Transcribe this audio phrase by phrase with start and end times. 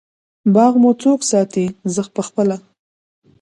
[0.53, 2.57] باغ مو څوک ساتی؟ زه پخپله